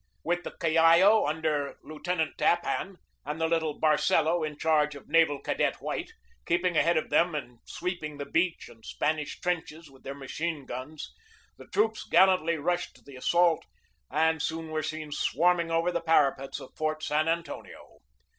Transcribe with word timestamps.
With 0.23 0.43
the 0.43 0.49
Callao, 0.59 1.27
under 1.27 1.77
Lieutenant 1.83 2.35
Tappan, 2.35 2.97
and 3.23 3.39
the 3.39 3.47
little 3.47 3.79
Barcelo, 3.79 4.43
in 4.43 4.57
charge 4.57 4.95
of 4.95 5.07
Naval 5.07 5.39
Cadet 5.39 5.75
White, 5.79 6.11
keeping 6.47 6.75
ahead 6.75 6.97
of 6.97 7.11
them 7.11 7.35
and 7.35 7.59
sweeping 7.67 8.17
the 8.17 8.25
beach 8.25 8.67
and 8.67 8.83
Spanish 8.83 9.39
trenches 9.41 9.91
with 9.91 10.01
their 10.01 10.15
machine 10.15 10.65
guns, 10.65 11.13
the 11.59 11.67
troops 11.67 12.03
gallantly 12.03 12.57
rushed 12.57 12.95
to 12.95 13.03
the 13.03 13.15
assault 13.15 13.63
and 14.09 14.41
soon 14.41 14.71
were 14.71 14.81
seen 14.81 15.11
swarming 15.11 15.69
over 15.69 15.91
the 15.91 16.01
para 16.01 16.33
pet 16.35 16.59
of 16.59 16.73
Fort 16.75 17.03
San 17.03 17.27
Antonio. 17.27 17.99